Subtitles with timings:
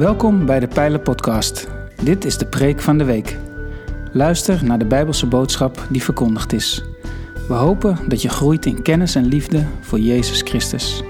[0.00, 1.68] Welkom bij de Pijlen Podcast.
[2.02, 3.36] Dit is de preek van de week.
[4.12, 6.84] Luister naar de Bijbelse boodschap die verkondigd is.
[7.48, 11.02] We hopen dat je groeit in kennis en liefde voor Jezus Christus.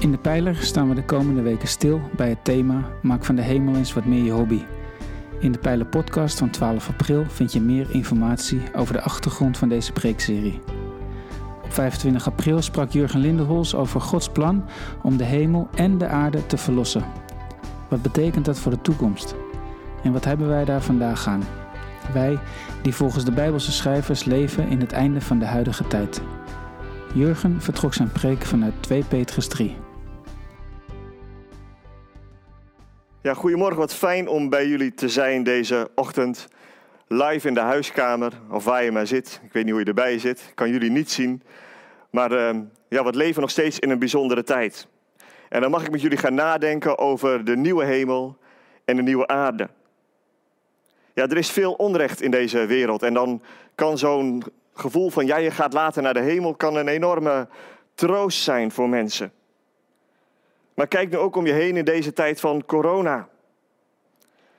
[0.00, 3.42] In de pijler staan we de komende weken stil bij het thema Maak van de
[3.42, 4.62] hemel eens wat meer je hobby.
[5.40, 9.68] In de Pijler podcast van 12 april vind je meer informatie over de achtergrond van
[9.68, 10.60] deze preekserie.
[11.64, 14.64] Op 25 april sprak Jurgen Lindenhols over Gods plan
[15.02, 17.04] om de hemel en de aarde te verlossen.
[17.88, 19.34] Wat betekent dat voor de toekomst?
[20.02, 21.42] En wat hebben wij daar vandaag aan?
[22.12, 22.38] Wij
[22.82, 26.22] die volgens de Bijbelse schrijvers leven in het einde van de huidige tijd.
[27.14, 29.76] Jurgen vertrok zijn preek vanuit 2 Petrus 3.
[33.22, 36.48] Ja, goedemorgen, wat fijn om bij jullie te zijn deze ochtend.
[37.06, 39.40] Live in de huiskamer, of waar je maar zit.
[39.44, 41.42] Ik weet niet hoe je erbij zit, ik kan jullie niet zien.
[42.10, 44.86] Maar uh, ja, we leven nog steeds in een bijzondere tijd.
[45.48, 48.36] En dan mag ik met jullie gaan nadenken over de nieuwe hemel
[48.84, 49.68] en de nieuwe aarde.
[51.14, 53.02] Ja, er is veel onrecht in deze wereld.
[53.02, 53.42] En dan
[53.74, 54.42] kan zo'n
[54.74, 57.48] gevoel van, ja, je gaat later naar de hemel, kan een enorme
[57.94, 59.32] troost zijn voor mensen.
[60.78, 63.28] Maar kijk nu ook om je heen in deze tijd van corona.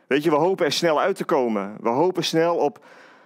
[0.07, 1.77] Weet je, we hopen er snel uit te komen.
[1.81, 2.85] We hopen snel op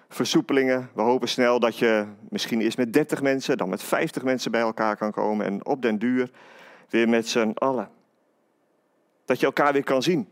[0.10, 0.90] versoepelingen.
[0.96, 4.62] We hopen snel dat je misschien eerst met 30 mensen, dan met 50 mensen bij
[4.62, 5.46] elkaar kan komen.
[5.46, 6.30] En op den duur
[6.90, 7.90] weer met z'n allen.
[9.26, 10.28] Dat je elkaar weer kan zien.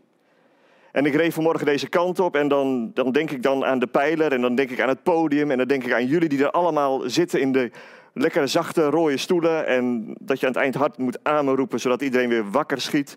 [0.92, 3.86] En ik reed vanmorgen deze kant op en dan, dan denk ik dan aan de
[3.86, 6.44] pijler en dan denk ik aan het podium en dan denk ik aan jullie die
[6.44, 7.70] er allemaal zitten in de
[8.12, 12.28] lekkere zachte rode stoelen en dat je aan het eind hard moet roepen zodat iedereen
[12.28, 13.16] weer wakker schiet.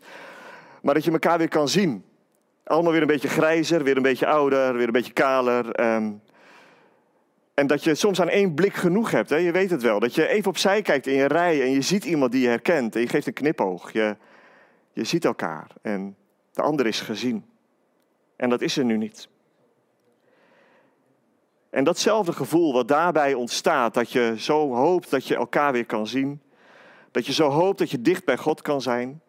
[0.81, 2.03] Maar dat je elkaar weer kan zien.
[2.63, 5.71] Allemaal weer een beetje grijzer, weer een beetje ouder, weer een beetje kaler.
[5.71, 6.11] Ehm,
[7.53, 9.35] en dat je soms aan één blik genoeg hebt, hè?
[9.35, 9.99] je weet het wel.
[9.99, 12.95] Dat je even opzij kijkt in je rij en je ziet iemand die je herkent
[12.95, 13.91] en je geeft een knipoog.
[13.91, 14.15] Je,
[14.93, 16.15] je ziet elkaar en
[16.51, 17.45] de ander is gezien.
[18.35, 19.27] En dat is er nu niet.
[21.75, 26.07] En datzelfde gevoel wat daarbij ontstaat, dat je zo hoopt dat je elkaar weer kan
[26.07, 26.41] zien,
[27.11, 29.21] dat je zo hoopt dat je dicht bij God kan zijn,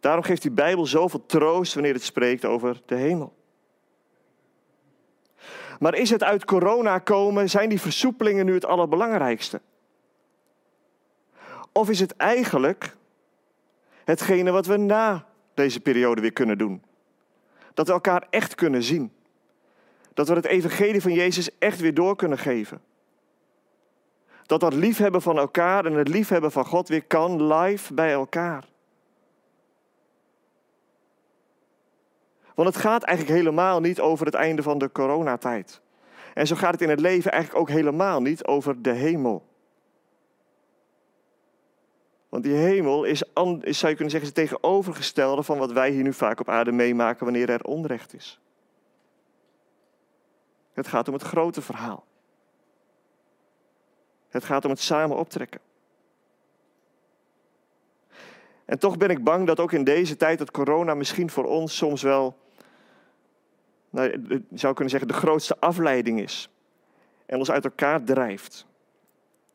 [0.00, 3.34] daarom geeft die Bijbel zoveel troost wanneer het spreekt over de hemel.
[5.78, 9.60] Maar is het uit corona komen, zijn die versoepelingen nu het allerbelangrijkste?
[11.72, 12.96] Of is het eigenlijk
[14.04, 16.82] hetgene wat we na deze periode weer kunnen doen?
[17.74, 19.15] Dat we elkaar echt kunnen zien.
[20.16, 22.80] Dat we het evangelie van Jezus echt weer door kunnen geven.
[24.46, 28.64] Dat dat liefhebben van elkaar en het liefhebben van God weer kan live bij elkaar.
[32.54, 35.80] Want het gaat eigenlijk helemaal niet over het einde van de coronatijd.
[36.34, 39.46] En zo gaat het in het leven eigenlijk ook helemaal niet over de hemel.
[42.28, 46.12] Want die hemel is, zou je kunnen zeggen, het tegenovergestelde van wat wij hier nu
[46.12, 48.40] vaak op aarde meemaken wanneer er onrecht is.
[50.76, 52.04] Het gaat om het grote verhaal.
[54.28, 55.60] Het gaat om het samen optrekken.
[58.64, 61.76] En toch ben ik bang dat ook in deze tijd dat corona misschien voor ons
[61.76, 62.36] soms wel,
[63.90, 66.50] nou, ik zou kunnen zeggen, de grootste afleiding is.
[67.26, 68.66] En ons uit elkaar drijft.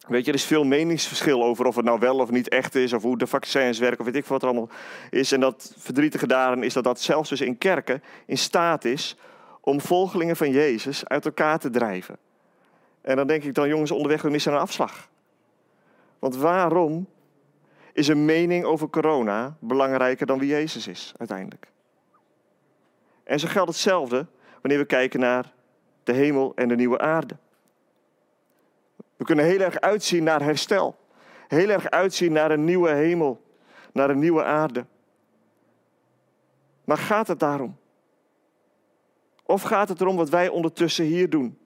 [0.07, 2.93] Weet je, er is veel meningsverschil over of het nou wel of niet echt is,
[2.93, 4.69] of hoe de vaccins werken, of weet ik wat er allemaal
[5.09, 5.31] is.
[5.31, 9.17] En dat verdrietige daarin is dat dat zelfs dus in kerken in staat is
[9.61, 12.17] om volgelingen van Jezus uit elkaar te drijven.
[13.01, 15.09] En dan denk ik dan, jongens, onderweg we missen een afslag.
[16.19, 17.07] Want waarom
[17.93, 21.67] is een mening over corona belangrijker dan wie Jezus is uiteindelijk?
[23.23, 24.25] En zo geldt hetzelfde
[24.61, 25.53] wanneer we kijken naar
[26.03, 27.37] de hemel en de nieuwe aarde.
[29.15, 30.99] We kunnen heel erg uitzien naar herstel.
[31.47, 33.41] Heel erg uitzien naar een nieuwe hemel,
[33.93, 34.85] naar een nieuwe aarde.
[36.83, 37.77] Maar gaat het daarom?
[39.51, 41.57] Of gaat het erom wat wij ondertussen hier doen?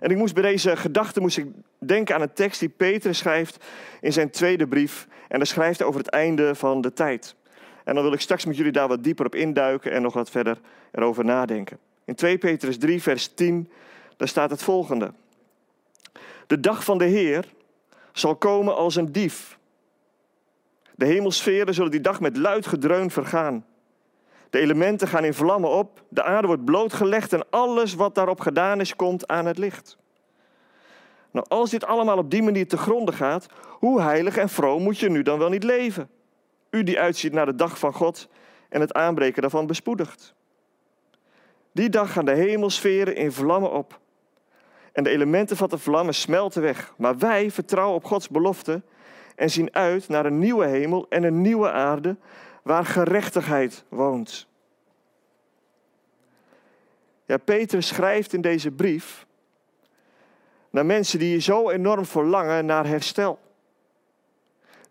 [0.00, 1.46] En ik moest bij deze gedachte moest ik
[1.78, 3.64] denken aan een tekst die Petrus schrijft
[4.00, 5.06] in zijn tweede brief.
[5.28, 7.34] En daar schrijft hij over het einde van de tijd.
[7.84, 10.30] En dan wil ik straks met jullie daar wat dieper op induiken en nog wat
[10.30, 10.60] verder
[10.92, 11.78] erover nadenken.
[12.04, 13.70] In 2 Petrus 3, vers 10,
[14.16, 15.12] daar staat het volgende.
[16.46, 17.52] De dag van de Heer
[18.12, 19.58] zal komen als een dief.
[20.94, 23.64] De hemelsferen zullen die dag met luid gedreun vergaan.
[24.50, 28.80] De elementen gaan in vlammen op, de aarde wordt blootgelegd en alles wat daarop gedaan
[28.80, 29.96] is, komt aan het licht.
[31.30, 34.98] Nou, als dit allemaal op die manier te gronden gaat, hoe heilig en vroom moet
[34.98, 36.08] je nu dan wel niet leven?
[36.70, 38.28] U die uitziet naar de dag van God
[38.68, 40.34] en het aanbreken daarvan bespoedigt.
[41.72, 44.00] Die dag gaan de hemelsferen in vlammen op.
[44.92, 46.94] En de elementen van de vlammen smelten weg.
[46.96, 48.82] Maar wij vertrouwen op Gods belofte
[49.34, 52.16] en zien uit naar een nieuwe hemel en een nieuwe aarde
[52.66, 54.46] waar gerechtigheid woont.
[57.24, 59.26] Ja, Petrus schrijft in deze brief
[60.70, 63.38] naar mensen die zo enorm verlangen naar herstel.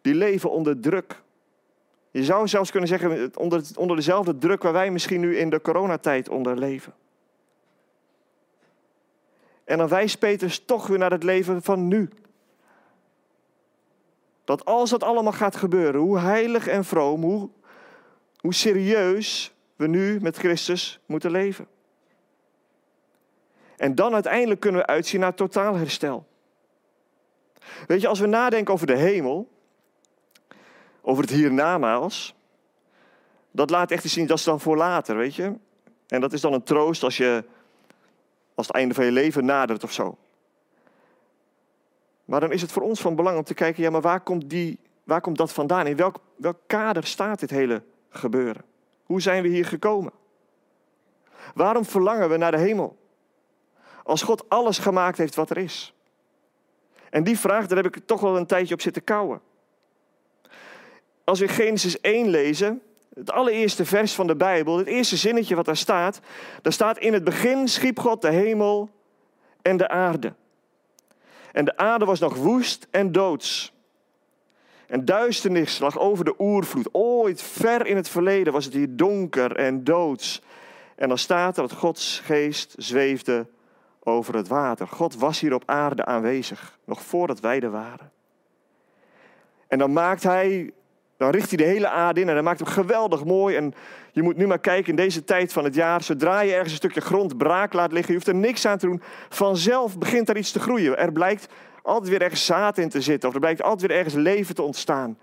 [0.01, 1.21] Die leven onder druk.
[2.11, 5.61] Je zou zelfs kunnen zeggen onder, onder dezelfde druk waar wij misschien nu in de
[5.61, 6.93] coronatijd onder leven.
[9.63, 12.09] En dan wijst Petrus toch weer naar het leven van nu.
[14.43, 17.49] Dat als dat allemaal gaat gebeuren, hoe heilig en vroom, hoe,
[18.45, 21.67] hoe serieus we nu met Christus moeten leven.
[23.77, 26.27] En dan uiteindelijk kunnen we uitzien naar totaal herstel.
[27.87, 29.49] Weet je, als we nadenken over de hemel,
[31.01, 32.35] over het hiernamaals,
[33.51, 35.53] dat laat echt zien, dat is dan voor later, weet je.
[36.07, 37.43] En dat is dan een troost als je,
[38.55, 40.17] als het einde van je leven nadert of zo.
[42.25, 44.49] Maar dan is het voor ons van belang om te kijken, ja, maar waar komt,
[44.49, 45.87] die, waar komt dat vandaan?
[45.87, 47.83] In welk, welk kader staat dit hele
[48.15, 48.63] gebeuren?
[49.03, 50.11] Hoe zijn we hier gekomen?
[51.53, 52.97] Waarom verlangen we naar de hemel?
[54.03, 55.93] Als God alles gemaakt heeft wat er is.
[57.09, 59.41] En die vraag, daar heb ik toch wel een tijdje op zitten kouwen.
[61.23, 62.81] Als we Genesis 1 lezen,
[63.13, 66.19] het allereerste vers van de Bijbel, het eerste zinnetje wat daar staat,
[66.61, 68.89] daar staat in het begin schiep God de hemel
[69.61, 70.33] en de aarde.
[71.51, 73.73] En de aarde was nog woest en doods.
[74.87, 76.89] En duisternis lag over de oervloed.
[76.91, 80.41] Ooit ver in het verleden was het hier donker en doods.
[80.95, 83.47] En dan staat er dat Gods geest zweefde
[84.03, 84.87] over het water.
[84.87, 88.11] God was hier op aarde aanwezig, nog voordat wij er waren.
[89.67, 90.71] En dan maakt hij,
[91.17, 93.55] dan richt hij de hele aarde in en hij maakt hem geweldig mooi.
[93.55, 93.73] En
[94.11, 96.77] je moet nu maar kijken in deze tijd van het jaar, zodra je ergens een
[96.77, 100.37] stukje grond braak laat liggen, je hoeft er niks aan te doen, vanzelf begint er
[100.37, 100.97] iets te groeien.
[100.97, 101.47] Er blijkt
[101.85, 104.61] altijd weer ergens zaad in te zitten, of er blijkt altijd weer ergens leven te
[104.61, 105.17] ontstaan.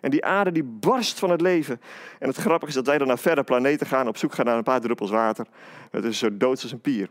[0.00, 1.80] En die aarde die barst van het leven.
[2.18, 4.56] En het grappige is dat wij dan naar verre planeten gaan, op zoek gaan naar
[4.56, 5.46] een paar druppels water.
[5.90, 7.08] Het is zo dood als een pier.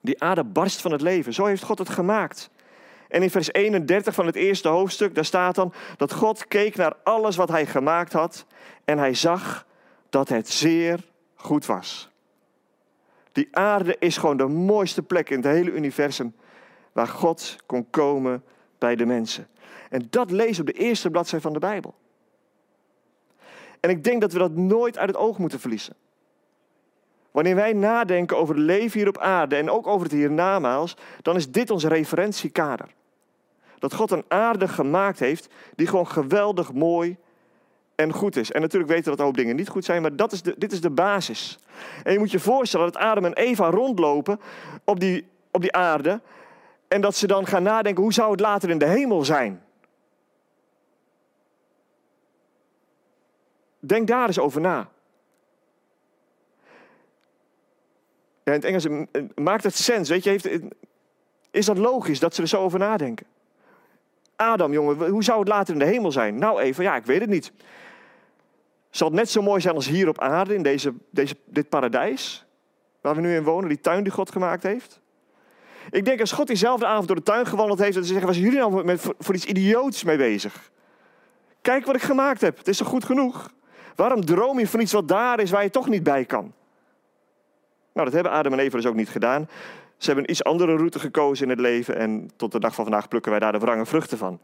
[0.00, 1.32] Die aarde barst van het leven.
[1.32, 2.50] Zo heeft God het gemaakt.
[3.08, 6.94] En in vers 31 van het eerste hoofdstuk, daar staat dan dat God keek naar
[7.02, 8.46] alles wat hij gemaakt had
[8.84, 9.66] en hij zag
[10.10, 11.00] dat het zeer
[11.34, 12.10] goed was.
[13.32, 16.34] Die aarde is gewoon de mooiste plek in het hele universum
[16.94, 18.44] waar God kon komen
[18.78, 19.48] bij de mensen.
[19.90, 21.94] En dat lees op de eerste bladzijde van de Bijbel.
[23.80, 25.94] En ik denk dat we dat nooit uit het oog moeten verliezen.
[27.30, 31.36] Wanneer wij nadenken over het leven hier op aarde en ook over het hiernamaals, dan
[31.36, 32.88] is dit ons referentiekader.
[33.78, 37.16] Dat God een aarde gemaakt heeft die gewoon geweldig mooi
[37.94, 38.52] en goed is.
[38.52, 40.72] En natuurlijk weten we dat hoop dingen niet goed zijn, maar dat is de, dit
[40.72, 41.58] is de basis.
[42.02, 44.40] En je moet je voorstellen dat Adam en Eva rondlopen
[44.84, 46.20] op die, op die aarde
[46.94, 49.62] en dat ze dan gaan nadenken, hoe zou het later in de hemel zijn?
[53.78, 54.88] Denk daar eens over na.
[58.44, 58.86] Ja, in het Engels
[59.34, 60.48] maakt het sens, weet je, heeft,
[61.50, 63.26] is dat logisch dat ze er zo over nadenken?
[64.36, 66.38] Adam, jongen, hoe zou het later in de hemel zijn?
[66.38, 67.52] Nou even, ja, ik weet het niet.
[68.90, 72.46] Zal het net zo mooi zijn als hier op aarde, in deze, deze, dit paradijs,
[73.00, 75.02] waar we nu in wonen, die tuin die God gemaakt heeft?
[75.90, 78.38] Ik denk als God diezelfde avond door de tuin gewandeld heeft, dat ze zeggen, was
[78.38, 80.70] jullie nou met, voor iets idioots mee bezig?
[81.62, 83.50] Kijk wat ik gemaakt heb, het is toch goed genoeg?
[83.96, 86.52] Waarom droom je van iets wat daar is waar je toch niet bij kan?
[87.92, 89.48] Nou, dat hebben Adam en Eva dus ook niet gedaan.
[89.96, 92.84] Ze hebben een iets andere route gekozen in het leven en tot de dag van
[92.84, 94.40] vandaag plukken wij daar de wrange vruchten van.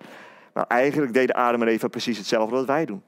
[0.53, 3.03] Maar eigenlijk deden Adam en Eva precies hetzelfde wat wij doen.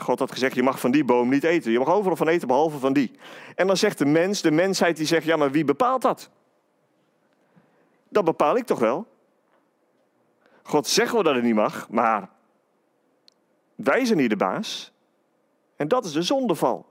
[0.00, 1.72] God had gezegd, je mag van die boom niet eten.
[1.72, 3.10] Je mag overal van eten, behalve van die.
[3.54, 6.30] En dan zegt de mens, de mensheid die zegt, ja, maar wie bepaalt dat?
[8.08, 9.06] Dat bepaal ik toch wel?
[10.62, 12.28] God zegt wel dat het niet mag, maar
[13.74, 14.92] wij zijn niet de baas.
[15.76, 16.86] En dat is de zondeval.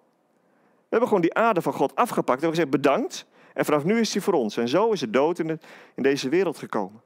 [0.91, 3.25] We hebben gewoon die aarde van God afgepakt en we gezegd bedankt.
[3.53, 4.57] En vanaf nu is hij voor ons.
[4.57, 5.59] En zo is de dood in,
[5.95, 7.01] in deze wereld gekomen.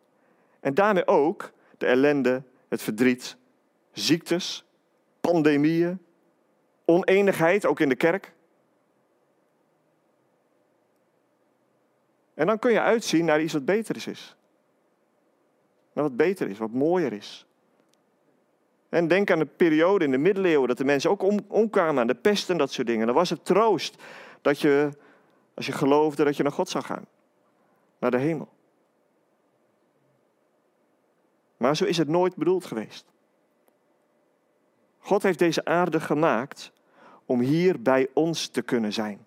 [0.60, 3.38] En daarmee ook de ellende, het verdriet,
[3.92, 4.66] ziektes,
[5.26, 6.00] pandemieën,
[6.86, 8.34] oneenigheid, ook in de kerk.
[12.34, 14.36] En dan kun je uitzien naar iets wat beter is.
[15.94, 17.46] Naar wat beter is, wat mooier is.
[18.90, 22.08] En denk aan de periode in de middeleeuwen dat de mensen ook om, omkwamen aan
[22.08, 23.06] de pest en dat soort dingen.
[23.06, 24.02] Dan was het troost
[24.42, 24.90] dat je,
[25.54, 27.06] als je geloofde, dat je naar God zou gaan.
[28.00, 28.50] Naar de hemel.
[31.58, 33.15] Maar zo is het nooit bedoeld geweest.
[35.06, 36.72] God heeft deze aarde gemaakt
[37.26, 39.26] om hier bij ons te kunnen zijn.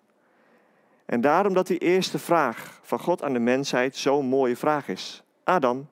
[1.05, 5.23] En daarom dat die eerste vraag van God aan de mensheid zo'n mooie vraag is.
[5.43, 5.89] Adam,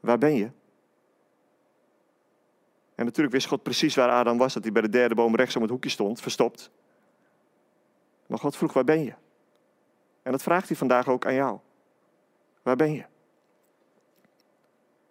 [0.00, 0.50] waar ben je?
[2.94, 5.56] En natuurlijk wist God precies waar Adam was, dat hij bij de derde boom rechts
[5.56, 6.70] om het hoekje stond, verstopt.
[8.26, 9.14] Maar God vroeg, waar ben je?
[10.22, 11.58] En dat vraagt hij vandaag ook aan jou.
[12.62, 13.04] Waar ben je?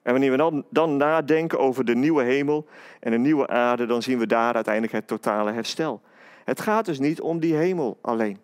[0.02, 2.68] En wanneer we dan, nadenken over de nieuwe hemel
[3.00, 6.02] en de nieuwe aarde, dan zien we daar uiteindelijk het totale herstel.
[6.46, 8.40] Het gaat dus niet om die hemel alleen.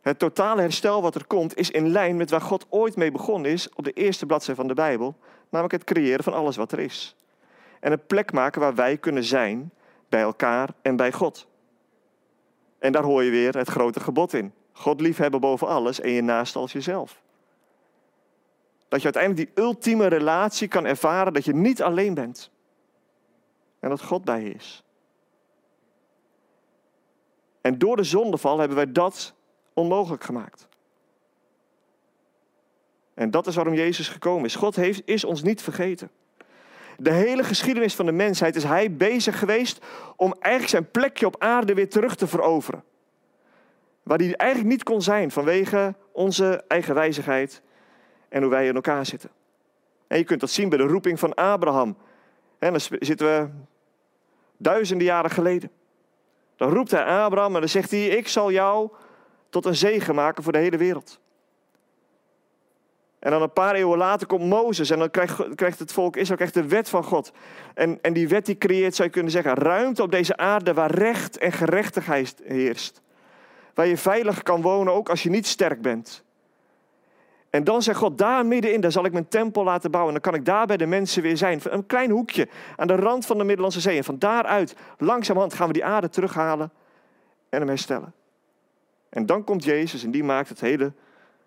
[0.00, 3.50] Het totale herstel wat er komt is in lijn met waar God ooit mee begonnen
[3.50, 5.16] is op de eerste bladzijde van de Bijbel,
[5.48, 7.16] namelijk het creëren van alles wat er is.
[7.80, 9.70] En een plek maken waar wij kunnen zijn
[10.08, 11.46] bij elkaar en bij God.
[12.78, 14.52] En daar hoor je weer het grote gebod in.
[14.72, 17.22] God liefhebben boven alles en je naast als jezelf.
[18.88, 22.50] Dat je uiteindelijk die ultieme relatie kan ervaren dat je niet alleen bent.
[23.80, 24.84] En dat God bij je is.
[27.60, 29.34] En door de zondeval hebben wij dat
[29.74, 30.68] onmogelijk gemaakt.
[33.14, 34.54] En dat is waarom Jezus gekomen is.
[34.54, 36.10] God heeft, is ons niet vergeten.
[36.98, 39.84] De hele geschiedenis van de mensheid is hij bezig geweest
[40.16, 42.84] om eigenlijk zijn plekje op aarde weer terug te veroveren.
[44.02, 47.62] Waar hij eigenlijk niet kon zijn vanwege onze eigen wijzigheid
[48.28, 49.30] en hoe wij in elkaar zitten.
[50.06, 51.96] En je kunt dat zien bij de roeping van Abraham.
[52.58, 53.48] En dan zitten we
[54.56, 55.70] duizenden jaren geleden.
[56.56, 58.90] Dan roept hij Abraham en dan zegt hij: Ik zal jou
[59.50, 61.20] tot een zegen maken voor de hele wereld.
[63.18, 65.10] En dan een paar eeuwen later komt Mozes en dan
[65.54, 67.32] krijgt, het volk Israël krijgt de wet van God.
[67.74, 70.90] En, en die wet die creëert, zou je kunnen zeggen, ruimte op deze aarde waar
[70.90, 73.02] recht en gerechtigheid heerst.
[73.74, 76.24] Waar je veilig kan wonen, ook als je niet sterk bent.
[77.56, 80.14] En dan zegt God, daar middenin, daar zal ik mijn tempel laten bouwen.
[80.14, 81.60] En dan kan ik daar bij de mensen weer zijn.
[81.64, 83.96] Een klein hoekje aan de rand van de Middellandse Zee.
[83.96, 86.72] En van daaruit, langzamerhand, gaan we die aarde terughalen
[87.48, 88.12] en hem herstellen.
[89.08, 90.92] En dan komt Jezus en die maakt het hele,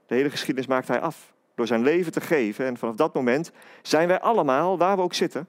[0.05, 1.33] de hele geschiedenis maakt hij af.
[1.55, 2.65] Door zijn leven te geven.
[2.65, 3.51] En vanaf dat moment
[3.81, 5.47] zijn wij allemaal, waar we ook zitten,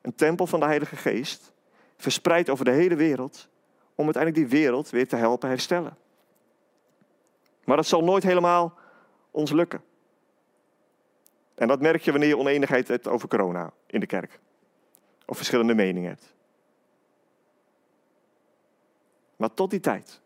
[0.00, 1.52] een tempel van de Heilige Geest.
[1.96, 3.48] Verspreid over de hele wereld.
[3.94, 5.96] Om uiteindelijk die wereld weer te helpen herstellen.
[7.64, 8.80] Maar dat zal nooit helemaal
[9.32, 9.82] ons lukken.
[11.54, 14.40] En dat merk je wanneer je oneenigheid hebt over corona in de kerk.
[15.26, 16.34] Of verschillende meningen hebt.
[19.36, 20.20] Maar tot die tijd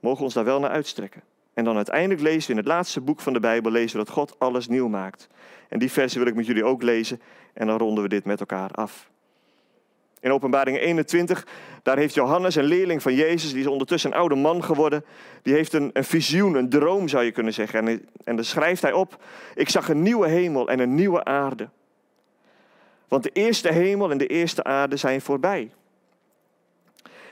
[0.00, 1.22] mogen we ons daar wel naar uitstrekken.
[1.52, 4.14] En dan uiteindelijk lezen we in het laatste boek van de Bijbel lezen we dat
[4.14, 5.28] God alles nieuw maakt.
[5.68, 7.20] En die versen wil ik met jullie ook lezen
[7.52, 9.10] en dan ronden we dit met elkaar af.
[10.24, 11.46] In Openbaring 21,
[11.82, 15.04] daar heeft Johannes, een leerling van Jezus, die is ondertussen een oude man geworden,
[15.42, 17.88] die heeft een, een visioen, een droom zou je kunnen zeggen.
[17.88, 19.22] En, en dan schrijft hij op,
[19.54, 21.68] ik zag een nieuwe hemel en een nieuwe aarde.
[23.08, 25.70] Want de eerste hemel en de eerste aarde zijn voorbij.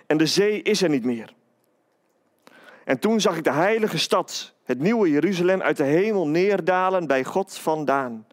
[0.06, 1.34] En de zee is er niet meer.
[2.84, 7.24] En toen zag ik de heilige stad, het nieuwe Jeruzalem, uit de hemel neerdalen bij
[7.24, 8.26] God vandaan.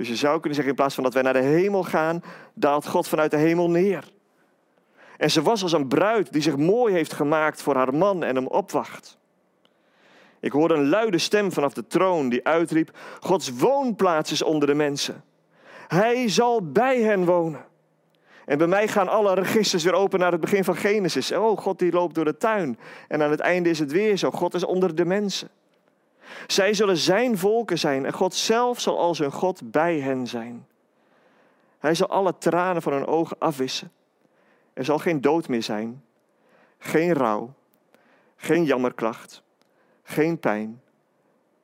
[0.00, 2.22] Dus je zou kunnen zeggen, in plaats van dat wij naar de hemel gaan,
[2.54, 4.12] daalt God vanuit de hemel neer.
[5.16, 8.34] En ze was als een bruid die zich mooi heeft gemaakt voor haar man en
[8.34, 9.18] hem opwacht.
[10.40, 14.74] Ik hoorde een luide stem vanaf de troon die uitriep: Gods woonplaats is onder de
[14.74, 15.24] mensen.
[15.88, 17.64] Hij zal bij hen wonen.
[18.46, 21.32] En bij mij gaan alle registers weer open naar het begin van Genesis.
[21.32, 22.78] Oh, God die loopt door de tuin.
[23.08, 24.30] En aan het einde is het weer zo.
[24.30, 25.48] God is onder de mensen.
[26.46, 30.66] Zij zullen zijn volken zijn en God zelf zal als hun God bij hen zijn.
[31.78, 33.92] Hij zal alle tranen van hun ogen afwissen.
[34.72, 36.04] Er zal geen dood meer zijn,
[36.78, 37.54] geen rouw,
[38.36, 39.42] geen jammerklacht,
[40.02, 40.82] geen pijn,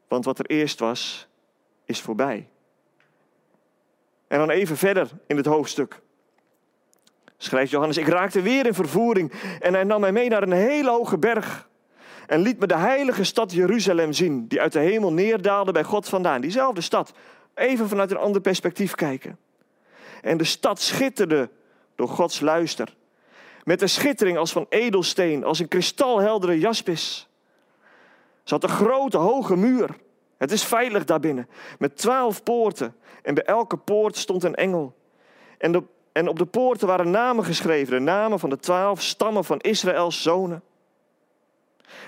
[0.08, 1.28] want wat er eerst was,
[1.85, 2.49] is voorbij.
[4.28, 6.00] En dan even verder in het hoofdstuk.
[7.37, 10.90] Schrijft Johannes, ik raakte weer in vervoering en hij nam mij mee naar een hele
[10.90, 11.68] hoge berg
[12.26, 16.09] en liet me de heilige stad Jeruzalem zien, die uit de hemel neerdaalde bij God
[16.09, 16.40] vandaan.
[16.40, 17.12] Diezelfde stad,
[17.54, 19.38] even vanuit een ander perspectief kijken.
[20.23, 21.50] En de stad schitterde
[21.95, 22.95] door Gods luister,
[23.64, 27.28] met een schittering als van edelsteen, als een kristalheldere jaspis.
[28.42, 29.97] Ze had een grote hoge muur.
[30.37, 32.97] Het is veilig daarbinnen, met twaalf poorten.
[33.23, 34.95] En bij elke poort stond een engel.
[35.59, 39.45] En, de, en op de poorten waren namen geschreven, de namen van de twaalf stammen
[39.45, 40.62] van Israëls zonen.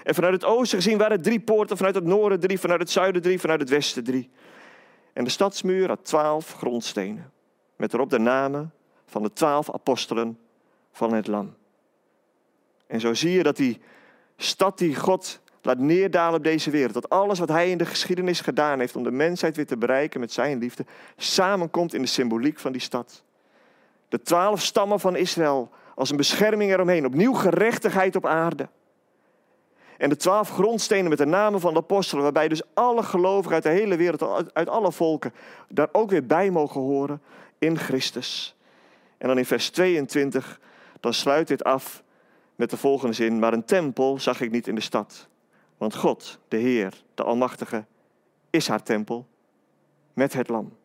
[0.03, 2.91] En vanuit het oosten gezien waren er drie poorten, vanuit het noorden drie, vanuit het
[2.91, 4.31] zuiden drie, vanuit het westen drie.
[5.13, 7.33] En de stadsmuur had twaalf grondstenen,
[7.77, 8.73] met erop de namen
[9.07, 10.39] van de twaalf apostelen
[10.93, 11.55] van het Lam.
[12.87, 13.81] En zo zie je dat die
[14.37, 18.41] stad die God laat neerdalen op deze wereld, dat alles wat Hij in de geschiedenis
[18.41, 20.85] gedaan heeft om de mensheid weer te bereiken met Zijn liefde,
[21.17, 23.23] samenkomt in de symboliek van die stad.
[24.09, 27.07] De twaalf stammen van Israël Als een bescherming eromheen.
[27.07, 28.69] Opnieuw gerechtigheid op aarde.
[29.99, 33.63] En de twaalf grondstenen met de namen van de apostelen, waarbij dus alle gelovigen uit
[33.63, 35.33] de hele wereld, uit alle volken,
[35.69, 37.23] daar ook weer bij mogen horen
[37.59, 38.57] in Christus.
[39.19, 40.61] En dan in vers 22,
[41.01, 42.03] dan sluit dit af
[42.57, 45.29] met de volgende zin, maar een tempel zag ik niet in de stad.
[45.77, 47.85] Want God, de Heer, de Almachtige,
[48.51, 49.27] is haar tempel
[50.13, 50.77] met het lam.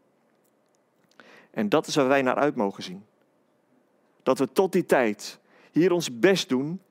[1.51, 3.05] En dat is waar wij naar uit mogen zien.
[4.23, 5.39] Dat we tot die tijd
[5.71, 6.81] hier ons best doen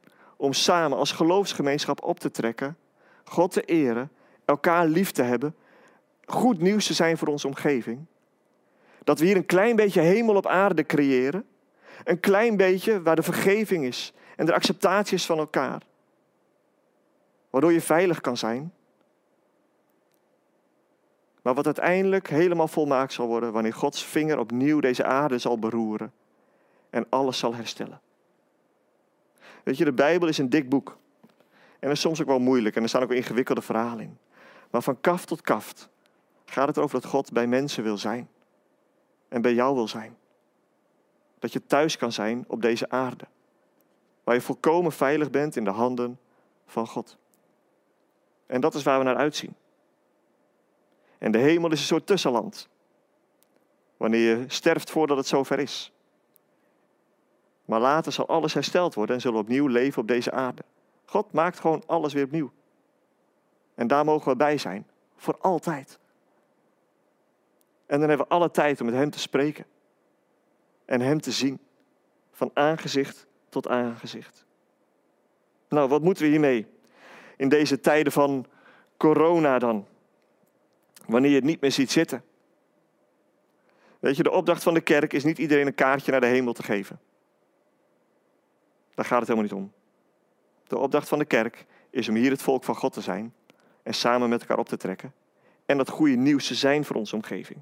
[0.43, 2.77] om samen als geloofsgemeenschap op te trekken,
[3.25, 4.11] God te eren,
[4.45, 5.55] elkaar lief te hebben,
[6.25, 8.07] goed nieuws te zijn voor onze omgeving.
[9.05, 11.47] Dat we hier een klein beetje hemel op aarde creëren.
[12.05, 15.83] Een klein beetje waar de vergeving is en de acceptatie is van elkaar.
[17.51, 18.73] Waardoor je veilig kan zijn.
[21.43, 26.13] Maar wat uiteindelijk helemaal volmaakt zal worden wanneer Gods vinger opnieuw deze aarde zal beroeren
[26.91, 28.01] en alles zal herstellen.
[29.63, 30.99] Weet je, de Bijbel is een dik boek.
[31.79, 34.19] En is soms ook wel moeilijk en er staan ook ingewikkelde verhalen in.
[34.71, 35.89] Maar van kaft tot kaft
[36.45, 38.29] gaat het erover dat God bij mensen wil zijn.
[39.29, 40.17] En bij jou wil zijn.
[41.39, 43.25] Dat je thuis kan zijn op deze aarde.
[44.25, 46.19] Waar je volkomen veilig bent in de handen
[46.67, 47.19] van God.
[48.47, 49.55] En dat is waar we naar uitzien.
[51.19, 52.69] En de hemel is een soort tussenland.
[53.97, 55.92] Wanneer je sterft voordat het zover is.
[57.65, 60.63] Maar later zal alles hersteld worden en zullen we opnieuw leven op deze aarde.
[61.05, 62.53] God maakt gewoon alles weer opnieuw.
[63.75, 64.87] En daar mogen we bij zijn.
[65.17, 65.99] Voor altijd.
[67.87, 69.65] En dan hebben we alle tijd om met Hem te spreken.
[70.85, 71.59] En Hem te zien.
[72.33, 74.45] Van aangezicht tot aangezicht.
[75.69, 76.67] Nou, wat moeten we hiermee?
[77.37, 78.47] In deze tijden van
[78.97, 79.87] corona dan.
[81.07, 82.25] Wanneer je het niet meer ziet zitten.
[84.01, 86.53] Weet je, de opdracht van de kerk is niet iedereen een kaartje naar de hemel
[86.53, 87.01] te geven.
[88.95, 89.73] Daar gaat het helemaal niet om.
[90.67, 93.35] De opdracht van de kerk is om hier het volk van God te zijn
[93.83, 95.13] en samen met elkaar op te trekken.
[95.67, 97.61] En dat goede nieuws te zijn voor onze omgeving.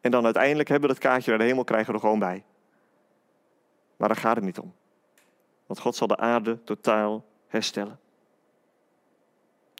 [0.00, 2.44] En dan uiteindelijk hebben we dat kaartje naar de hemel krijgen we er gewoon bij.
[3.96, 4.74] Maar daar gaat het niet om.
[5.66, 7.98] Want God zal de aarde totaal herstellen.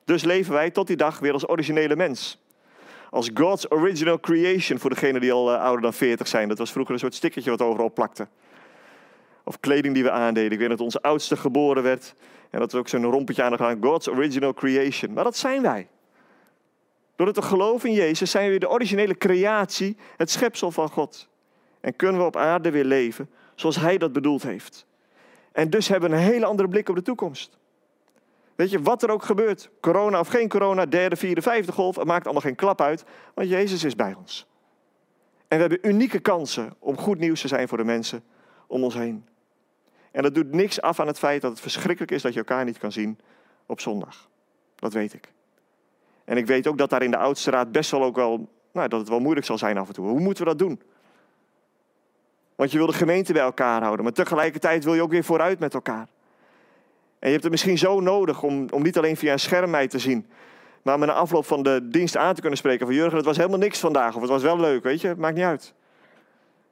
[0.05, 2.41] Dus leven wij tot die dag weer als originele mens.
[3.11, 6.49] Als God's original creation voor degenen die al eh, ouder dan 40 zijn.
[6.49, 8.29] Dat was vroeger een soort stickertje wat overal plakte.
[9.49, 10.53] Of kleding die we aandeden.
[10.53, 12.15] Ik weet dat onze oudste geboren werd.
[12.51, 13.83] En dat we ook zo'n rompetje aan gaan.
[13.83, 15.13] God's original creation.
[15.13, 15.89] Maar dat zijn wij.
[17.17, 21.29] Door het te geloven in Jezus zijn we de originele creatie, het schepsel van God.
[21.81, 24.87] En kunnen we op aarde weer leven zoals Hij dat bedoeld heeft.
[25.53, 27.59] En dus hebben we een hele andere blik op de toekomst.
[28.55, 32.07] Weet je, wat er ook gebeurt, corona of geen corona, derde, vierde, vijfde golf, het
[32.07, 34.47] maakt allemaal geen klap uit, want Jezus is bij ons.
[35.49, 38.23] En we hebben unieke kansen om goed nieuws te zijn voor de mensen
[38.67, 39.25] om ons heen.
[40.19, 42.65] En dat doet niks af aan het feit dat het verschrikkelijk is dat je elkaar
[42.65, 43.19] niet kan zien
[43.67, 44.29] op zondag.
[44.75, 45.33] Dat weet ik.
[46.25, 48.89] En ik weet ook dat daar in de oudste raad best wel ook wel, nou,
[48.89, 50.09] dat het wel moeilijk zal zijn af en toe.
[50.09, 50.81] Hoe moeten we dat doen?
[52.55, 55.59] Want je wil de gemeente bij elkaar houden, maar tegelijkertijd wil je ook weer vooruit
[55.59, 56.09] met elkaar.
[57.19, 59.89] En je hebt het misschien zo nodig om, om niet alleen via een scherm mij
[59.89, 60.27] te zien,
[60.83, 63.37] maar met een afloop van de dienst aan te kunnen spreken van Jurgen, het was
[63.37, 65.75] helemaal niks vandaag, of het was wel leuk, weet je, maakt niet uit.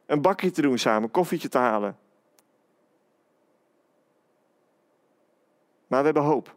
[0.05, 1.97] Een bakje te doen samen, koffietje te halen,
[5.87, 6.55] Maar we hebben hoop.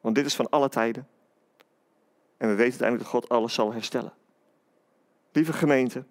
[0.00, 1.08] Want dit is van alle tijden.
[2.36, 4.12] En we weten uiteindelijk dat God alles zal herstellen.
[5.32, 6.04] Lieve gemeente.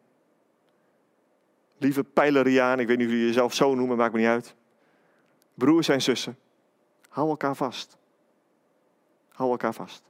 [1.78, 4.56] Lieve pijleriaan, ik weet niet of jullie jezelf zo noemen, maakt me niet uit.
[5.54, 6.38] Broers en zussen,
[7.10, 7.98] hou elkaar vast.
[9.30, 10.04] Hou elkaar vast.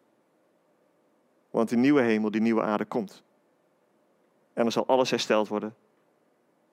[1.49, 3.23] Want die nieuwe hemel, die nieuwe aarde komt.
[4.53, 5.75] En dan zal alles hersteld worden.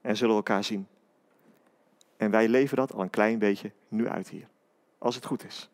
[0.01, 0.87] En zullen we elkaar zien.
[2.23, 4.49] En wij leven dat al een klein beetje nu uit hier.
[4.99, 5.71] Als het goed is.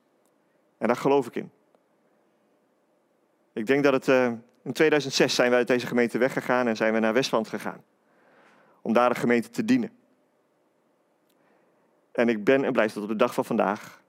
[0.79, 1.51] En daar geloof ik in.
[3.53, 4.09] Ik denk dat het.
[4.09, 4.27] Uh,
[4.63, 7.85] in 2006 zijn wij uit deze gemeente weggegaan en zijn we naar Westland gegaan.
[8.83, 9.91] Om daar de gemeente te dienen.
[12.13, 14.03] En ik ben en blijf tot op de dag van vandaag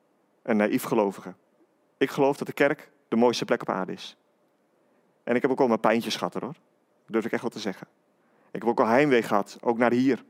[0.43, 1.33] een naïef gelovige.
[1.97, 4.17] Ik geloof dat de kerk de mooiste plek op aarde is.
[5.23, 6.41] En ik heb ook al mijn pijntjes gehad hoor.
[6.41, 6.53] Dat
[7.05, 7.87] durf ik echt wel te zeggen.
[8.51, 10.23] Ik heb ook al heimwee gehad, ook naar hier.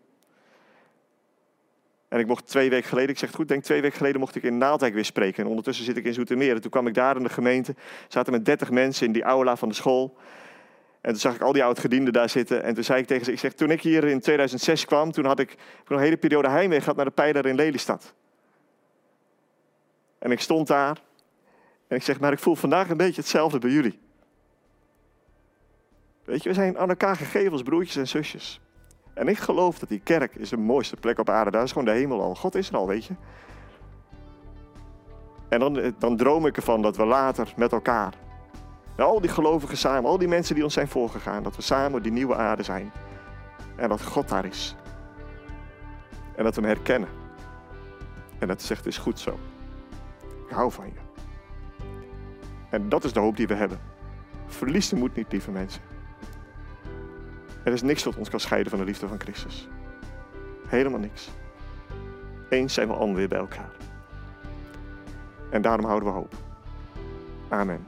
[2.10, 4.36] En ik mocht twee weken geleden, ik zeg het goed, denk twee weken geleden mocht
[4.36, 5.44] ik in Naaldwijk weer spreken.
[5.44, 6.56] En ondertussen zit ik in Zoetermeer.
[6.56, 7.76] En toen kwam ik daar in de gemeente,
[8.08, 10.18] zaten met dertig mensen in die aula van de school.
[11.02, 12.64] En toen zag ik al die oud-gedienden daar zitten.
[12.64, 15.26] En toen zei ik tegen ze, ik zeg, toen ik hier in 2006 kwam, toen
[15.26, 15.56] had ik
[15.88, 18.14] een hele periode heimwee gehad naar de pijler in Lelystad.
[20.20, 21.02] En ik stond daar.
[21.88, 24.00] En ik zeg, maar ik voel vandaag een beetje hetzelfde bij jullie.
[26.24, 28.62] Weet je, we zijn aan elkaar gegeven als broertjes en zusjes.
[29.14, 31.52] En ik geloof dat die kerk is de mooiste plek op aarde.
[31.52, 32.36] Daar is gewoon de hemel al.
[32.36, 33.14] God is er al, weet je.
[35.50, 38.14] En dan, dan droom ik ervan dat we later met elkaar,
[38.98, 42.12] al die gelovigen samen, al die mensen die ons zijn voorgegaan, dat we samen die
[42.12, 42.92] nieuwe aarde zijn.
[43.76, 44.76] En dat God daar is.
[46.36, 47.10] En dat we hem herkennen.
[48.40, 49.40] En dat zegt, is goed zo.
[50.48, 51.00] Ik hou van je.
[52.70, 53.80] En dat is de hoop die we hebben.
[54.46, 55.82] Verlies de moed niet, lieve mensen.
[57.70, 59.68] Er is niks wat ons kan scheiden van de liefde van Christus.
[60.68, 61.30] Helemaal niks.
[62.50, 63.72] Eens zijn we allen weer bij elkaar.
[65.50, 66.34] En daarom houden we hoop.
[67.50, 67.88] Amen.